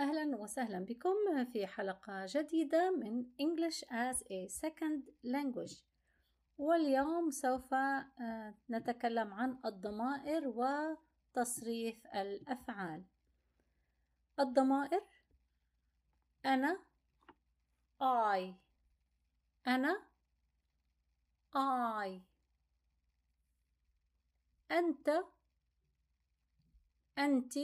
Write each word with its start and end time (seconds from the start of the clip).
أهلا 0.00 0.36
وسهلا 0.36 0.78
بكم 0.78 1.44
في 1.52 1.66
حلقة 1.66 2.26
جديدة 2.28 2.90
من 2.90 3.24
English 3.38 3.84
as 3.84 4.22
a 4.22 4.48
Second 4.48 5.12
Language. 5.24 5.82
واليوم 6.58 7.30
سوف 7.30 7.74
آه، 7.74 8.54
نتكلم 8.70 9.34
عن 9.34 9.58
الضمائر 9.64 10.48
وتصريف 10.48 12.06
الأفعال. 12.06 13.04
الضمائر 14.40 15.02
أنا 16.46 16.78
I 18.02 18.54
أنا 19.66 20.02
I. 21.54 22.20
أنت 24.70 25.24
أنتِ 27.18 27.54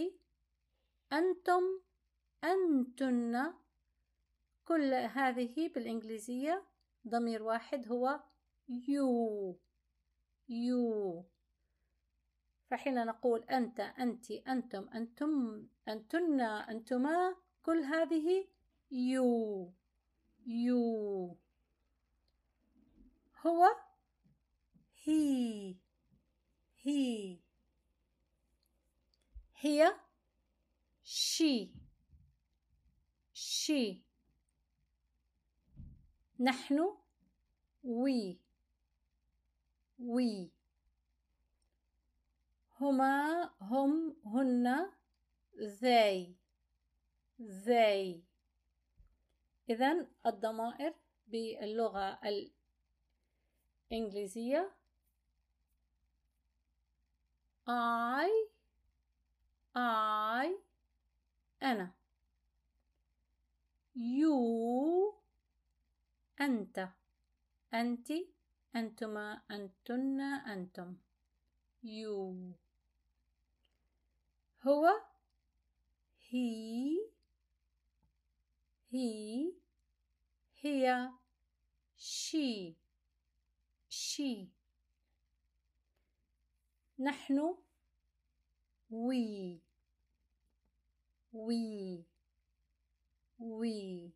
أنتم. 1.13 1.86
أنتن 2.47 3.53
كل 4.65 4.95
هذه 4.95 5.69
بالإنجليزية 5.69 6.67
ضمير 7.09 7.43
واحد 7.43 7.89
هو 7.89 8.21
you 8.69 9.57
you 10.49 11.25
فحين 12.71 13.07
نقول 13.07 13.45
أنت 13.45 13.81
أنت 13.81 14.31
أنتم 14.31 14.89
أنتم 14.95 15.67
أنتن 15.89 16.41
أنتما 16.41 17.37
كل 17.63 17.79
هذه 17.79 18.47
you 18.91 19.71
you 20.47 21.37
هو 23.47 23.77
he 25.05 25.77
he 26.85 27.39
هي. 29.61 29.95
she 31.03 31.86
she 33.67 34.03
نحن 36.41 36.79
we 37.83 38.39
we 39.99 40.51
هما 42.81 43.51
هم 43.61 44.17
هن 44.25 44.91
they 45.81 46.37
they 47.67 48.23
إذن 49.71 50.07
الضمائر 50.27 50.95
باللغة 51.27 52.19
الإنجليزية. 53.91 54.73
I 57.69 58.31
I 59.75 60.47
أنا. 61.63 61.95
You 63.97 65.15
أنت. 66.41 66.89
أنت 67.75 68.13
أنتما 68.77 69.43
أنتن 69.51 70.21
أنتم. 70.21 70.97
you 71.83 72.55
هو 74.63 75.01
he 76.19 76.99
he 78.91 79.53
هي 80.63 81.11
she 81.97 82.77
she 83.89 84.49
نحن 86.99 87.55
we 88.91 89.61
we 91.33 92.16
we 93.39 94.11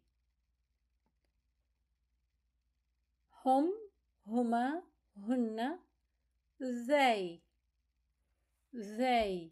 هم 3.45 3.73
هما 4.27 4.83
هن 5.17 5.79
they 6.61 7.41
they 8.75 9.51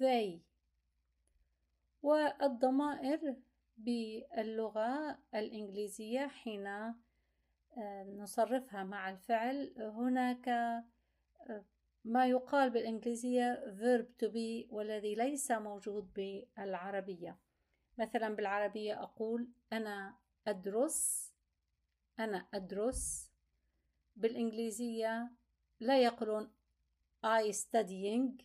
they 0.00 0.40
والضمائر 2.02 3.36
باللغة 3.78 5.18
الإنجليزية 5.34 6.26
حين 6.26 6.66
آه، 6.66 8.04
نصرفها 8.04 8.84
مع 8.84 9.10
الفعل 9.10 9.74
هناك 9.78 10.48
آه، 10.48 10.84
ما 12.04 12.26
يقال 12.26 12.70
بالإنجليزية 12.70 13.76
verb 13.80 14.06
to 14.24 14.28
be 14.28 14.72
والذي 14.72 15.14
ليس 15.14 15.50
موجود 15.50 16.12
بالعربية. 16.12 17.38
مثلا 17.98 18.36
بالعربية 18.36 19.02
أقول 19.02 19.48
أنا 19.72 20.14
أدرس 20.46 21.32
أنا 22.18 22.46
أدرس. 22.54 23.30
بالإنجليزية 24.16 25.30
لا 25.80 26.02
يقولون 26.02 26.50
I 27.26 27.52
studying 27.52 28.42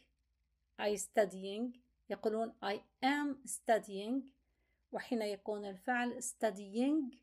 I 0.81 0.97
studying. 0.97 1.79
يقولون 2.09 2.53
I 2.65 2.77
am 3.05 3.47
studying. 3.47 4.21
وحين 4.91 5.21
يكون 5.21 5.65
الفعل 5.65 6.23
studying 6.23 7.15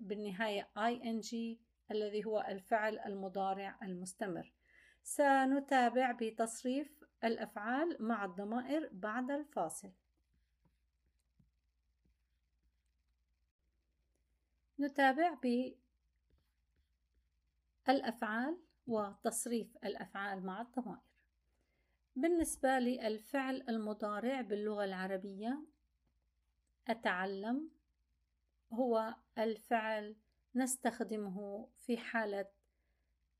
بالنهاية 0.00 0.68
ing 0.76 1.58
الذي 1.90 2.24
هو 2.24 2.40
الفعل 2.48 2.98
المضارع 2.98 3.78
المستمر. 3.82 4.52
سنتابع 5.02 6.12
بتصريف 6.12 7.04
الأفعال 7.24 7.96
مع 8.00 8.24
الضمائر 8.24 8.88
بعد 8.92 9.30
الفاصل. 9.30 9.90
نتابع 14.80 15.38
بالأفعال 17.86 18.58
وتصريف 18.86 19.76
الأفعال 19.84 20.46
مع 20.46 20.60
الضمائر. 20.60 21.00
بالنسبة 22.16 22.78
للفعل 22.78 23.64
المضارع 23.68 24.40
باللغة 24.40 24.84
العربية 24.84 25.64
أتعلم 26.88 27.70
هو 28.72 29.14
الفعل 29.38 30.16
نستخدمه 30.54 31.68
في 31.78 31.96
حالة 31.98 32.46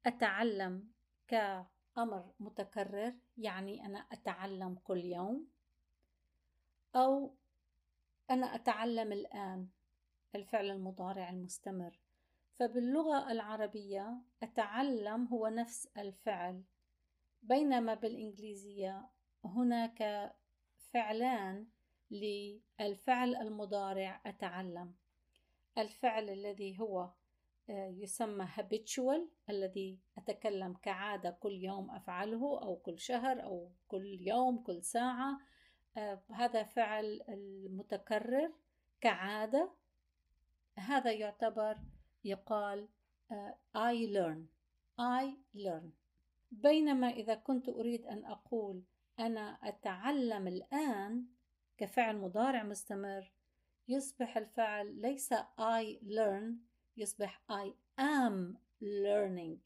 أتعلم 0.06 0.88
كأمر 1.28 2.32
متكرر 2.40 3.14
يعني 3.38 3.86
أنا 3.86 3.98
أتعلم 3.98 4.74
كل 4.74 4.98
يوم 4.98 5.48
أو 6.96 7.34
أنا 8.30 8.54
أتعلم 8.54 9.12
الآن. 9.12 9.68
الفعل 10.34 10.70
المضارع 10.70 11.30
المستمر. 11.30 11.98
فباللغة 12.58 13.32
العربية 13.32 14.18
أتعلم 14.42 15.24
هو 15.26 15.48
نفس 15.48 15.88
الفعل 15.98 16.62
بينما 17.42 17.94
بالإنجليزية 17.94 19.08
هناك 19.44 20.32
فعلان 20.92 21.66
للفعل 22.10 23.36
المضارع 23.36 24.20
أتعلم. 24.26 24.94
الفعل 25.78 26.30
الذي 26.30 26.80
هو 26.80 27.10
آه، 27.70 27.88
يسمى 27.88 28.46
habitual 28.46 29.20
الذي 29.50 29.98
أتكلم 30.18 30.74
كعادة 30.82 31.30
كل 31.30 31.52
يوم 31.52 31.90
أفعله 31.90 32.62
أو 32.62 32.76
كل 32.76 32.98
شهر 32.98 33.42
أو 33.42 33.70
كل 33.88 34.18
يوم 34.20 34.58
كل 34.58 34.82
ساعة 34.82 35.40
آه، 35.96 36.22
هذا 36.30 36.62
فعل 36.62 37.20
المتكرر 37.28 38.52
كعادة 39.00 39.70
هذا 40.76 41.12
يعتبر 41.12 41.78
يقال 42.24 42.88
آه، 43.32 43.56
I 43.76 44.06
learn. 44.06 44.40
I 45.00 45.24
learn. 45.54 45.90
بينما 46.52 47.08
إذا 47.08 47.34
كنت 47.34 47.68
أريد 47.68 48.06
أن 48.06 48.24
أقول 48.24 48.82
أنا 49.18 49.58
أتعلم 49.62 50.48
الآن 50.48 51.24
كفعل 51.78 52.16
مضارع 52.16 52.62
مستمر 52.62 53.32
يصبح 53.88 54.36
الفعل 54.36 55.00
ليس 55.00 55.34
I 55.58 55.98
learn 56.02 56.52
يصبح 56.96 57.42
I 57.50 57.66
am 58.00 58.56
learning. 58.82 59.58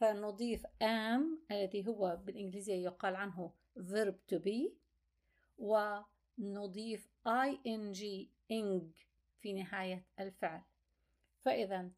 فنضيف 0.00 0.66
am 0.66 1.50
الذي 1.50 1.86
هو 1.86 2.18
بالإنجليزية 2.24 2.84
يقال 2.84 3.16
عنه 3.16 3.50
verb 3.78 4.14
to 4.34 4.38
be 4.38 4.70
ونضيف 5.58 7.08
ing 7.26 7.96
ing 8.52 8.82
في 9.44 9.52
نهاية 9.52 10.04
الفعل. 10.20 10.60
فإذا 11.44 11.90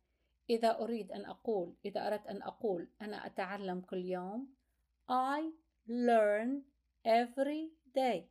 إذا 0.50 0.78
أريد 0.78 1.12
أن 1.12 1.24
أقول 1.24 1.74
إذا 1.84 2.06
أردت 2.06 2.26
أن 2.26 2.42
أقول 2.42 2.88
أنا 3.02 3.26
أتعلم 3.26 3.80
كل 3.80 4.04
يوم 4.04 4.54
I 5.08 5.54
learn 5.86 6.66
every 7.04 7.70
day. 7.94 8.26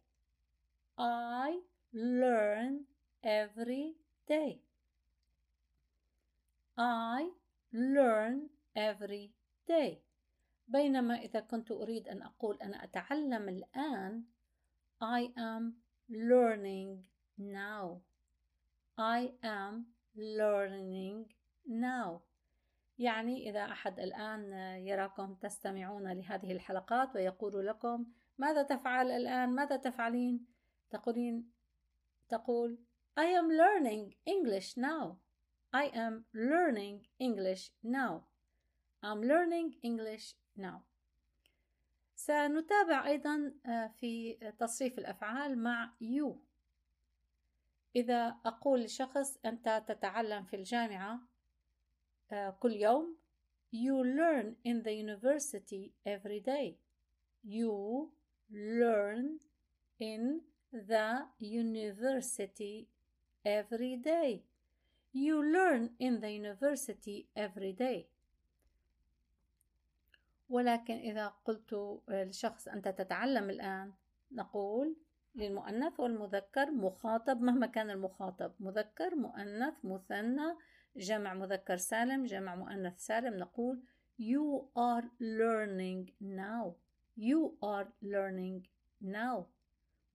I 1.00 1.64
learn 1.94 2.84
every 3.24 3.96
day. 4.28 4.60
I 6.78 7.32
learn 7.72 8.50
every 8.76 9.32
day. 9.68 10.04
بينما 10.68 11.16
إذا 11.16 11.40
كنت 11.40 11.72
أريد 11.72 12.08
أن 12.08 12.22
أقول 12.22 12.58
أنا 12.62 12.84
أتعلم 12.84 13.50
الآن 13.50 14.24
I 15.00 15.32
am 15.38 15.74
learning 16.12 17.04
now. 17.40 18.02
I 18.98 19.32
am 19.44 19.86
learning 20.16 21.26
now 21.68 22.22
يعني 23.00 23.50
إذا 23.50 23.66
أحد 23.66 24.00
الآن 24.00 24.54
يراكم 24.88 25.36
تستمعون 25.36 26.12
لهذه 26.12 26.52
الحلقات 26.52 27.16
ويقول 27.16 27.68
لكم 27.68 28.06
ماذا 28.38 28.64
تفعل 28.64 29.12
الآن؟ 29.12 29.50
ماذا 29.50 29.76
تفعلين؟ 29.78 30.46
تقولين 30.90 31.52
تقول 32.30 32.80
I 33.20 33.24
am 33.24 33.50
learning 33.50 34.14
English 34.26 34.78
now. 34.78 35.18
I 35.74 35.86
am 35.94 36.26
learning 36.34 37.08
English 37.20 37.72
now. 37.84 38.24
I'm 39.04 39.22
learning 39.22 39.76
English 39.84 40.36
now. 40.58 40.82
سنتابع 42.16 43.08
أيضا 43.08 43.54
في 43.96 44.34
تصريف 44.60 45.00
الأفعال 45.00 45.58
مع 45.64 45.94
you. 46.02 46.45
إذا 47.96 48.36
أقول 48.46 48.84
لشخص 48.84 49.38
أنت 49.46 49.84
تتعلم 49.88 50.44
في 50.44 50.56
الجامعة 50.56 51.20
كل 52.60 52.72
يوم 52.72 53.18
You 53.72 54.04
learn 54.04 54.56
in 54.64 54.84
the 54.84 54.94
university 54.94 55.92
every 56.06 56.40
day. 56.40 56.78
You 57.44 58.12
learn 58.50 59.40
in 60.00 60.42
the 60.72 61.26
university 61.40 62.88
every 63.44 63.98
day. 63.98 64.44
You 65.14 65.44
learn 65.44 65.90
in 66.00 66.22
the 66.22 66.32
university 66.32 67.28
every 67.36 67.74
day. 67.74 68.08
ولكن 70.50 70.94
إذا 70.94 71.28
قلت 71.46 72.00
لشخص 72.08 72.68
أنت 72.68 72.88
تتعلم 72.88 73.50
الآن 73.50 73.94
نقول 74.32 74.96
للمؤنث 75.36 76.00
والمذكر 76.00 76.72
مخاطب 76.72 77.42
مهما 77.42 77.68
كان 77.68 77.90
المخاطب. 77.90 78.52
مذكر 78.60 79.16
مؤنث 79.16 79.74
مثنى 79.84 80.56
جمع 80.96 81.34
مذكر 81.34 81.78
سالم 81.78 82.26
جمع 82.26 82.56
مؤنث 82.56 82.98
سالم. 82.98 83.38
نقول 83.38 83.84
you 84.20 84.66
are 84.78 85.06
learning 85.20 86.12
now. 86.22 86.76
You 87.18 87.58
are 87.64 87.88
learning 88.04 88.68
now. 89.02 89.46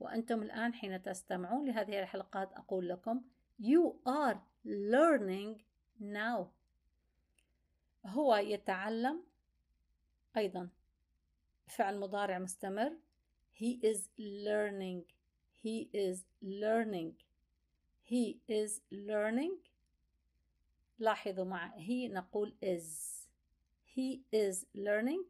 وأنتم 0.01 0.43
الآن 0.43 0.75
حين 0.75 1.03
تستمعون 1.03 1.67
لهذه 1.67 2.01
الحلقات 2.01 2.53
أقول 2.53 2.89
لكم 2.89 3.23
you 3.63 3.93
are 4.09 4.37
learning 4.67 5.63
now. 6.01 6.47
هو 8.07 8.37
يتعلم 8.37 9.23
أيضا. 10.37 10.69
فعل 11.67 12.01
مضارع 12.01 12.39
مستمر. 12.39 12.97
he 13.60 13.80
is 13.82 14.10
learning 14.18 15.04
he 15.62 15.90
is 15.94 16.26
learning 16.42 17.14
he 18.04 18.40
is 18.48 18.82
learning 18.92 19.58
لاحظوا 21.00 21.44
مع 21.46 21.72
he 21.78 22.10
نقول 22.12 22.54
is 22.64 22.86
he 23.96 24.22
is 24.32 24.66
learning 24.76 25.26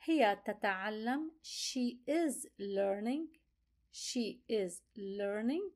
هي 0.00 0.42
تتعلم 0.46 1.30
she 1.42 1.98
is 2.06 2.46
learning 2.58 3.28
she 3.92 4.40
is 4.48 4.80
learning 4.96 5.70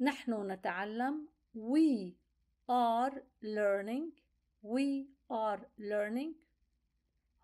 نحن 0.00 0.52
نتعلم 0.52 1.28
we 1.54 2.14
are 2.68 3.22
learning 3.42 4.12
we 4.62 5.06
are 5.30 5.60
learning 5.78 6.34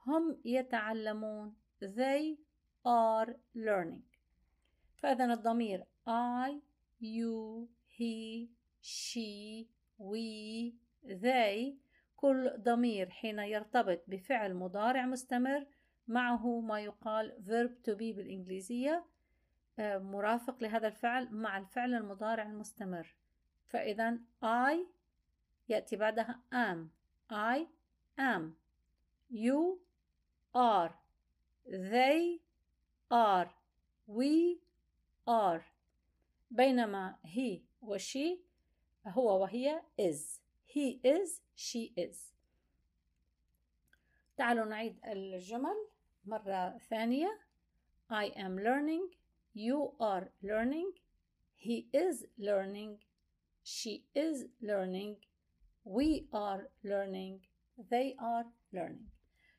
هم 0.08 0.38
يتعلمون 0.46 1.56
they 1.82 2.38
are 2.86 3.36
learning. 3.56 4.04
فإذا 4.96 5.34
الضمير 5.34 5.84
I 6.08 6.62
you 7.02 7.68
he 7.88 8.50
she 8.82 9.68
we 9.98 10.74
they 11.06 11.78
كل 12.16 12.52
ضمير 12.60 13.10
حين 13.10 13.40
يرتبط 13.40 14.04
بفعل 14.08 14.54
مضارع 14.54 15.06
مستمر 15.06 15.66
معه 16.08 16.60
ما 16.60 16.80
يقال 16.80 17.32
verb 17.46 17.90
to 17.90 17.96
be 17.96 18.16
بالإنجليزية 18.16 19.06
آه، 19.80 19.98
مرافق 19.98 20.64
لهذا 20.64 20.88
الفعل 20.88 21.28
مع 21.32 21.58
الفعل 21.58 21.94
المضارع 21.94 22.44
المستمر. 22.44 23.16
فإذا 23.66 24.20
I 24.44 24.78
يأتي 25.70 25.96
بعدها 25.96 26.40
am. 26.52 26.90
I 27.32 27.68
am. 28.20 28.56
You 29.32 29.80
are 30.55 30.91
they 31.67 32.41
are 33.11 33.51
we 34.07 34.61
are 35.27 35.61
بينما 36.51 37.15
he 37.25 37.63
وشي 37.83 38.41
هو 39.07 39.41
وهي 39.41 39.81
is 39.99 40.41
he 40.67 41.01
is 41.05 41.41
she 41.55 41.93
is 41.97 42.33
تعالوا 44.37 44.65
نعيد 44.65 44.97
الجمل 45.05 45.89
مرة 46.27 46.79
ثانية 46.79 47.39
I 48.11 48.27
am 48.37 48.59
learning 48.59 49.09
you 49.55 49.93
are 50.01 50.31
learning 50.43 50.93
he 51.57 51.89
is 51.93 52.25
learning 52.39 52.99
she 53.63 54.05
is 54.15 54.47
learning 54.63 55.17
we 55.85 56.27
are 56.33 56.69
learning 56.85 57.41
they 57.91 58.15
are 58.19 58.47
learning 58.73 59.11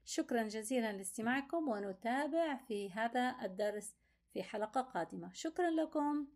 شكرا 0.05 0.43
جزيلا 0.43 0.93
لاستماعكم 0.93 1.69
ونتابع 1.69 2.56
في 2.56 2.93
هذا 2.93 3.37
الدرس 3.43 3.95
في 4.33 4.43
حلقة 4.43 4.81
قادمة. 4.81 5.31
شكرا 5.33 5.71
لكم. 5.71 6.27